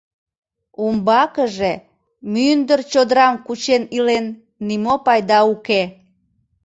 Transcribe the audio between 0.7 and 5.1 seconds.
Умбакыже, мӱндыр чодырам кучен илен, нимо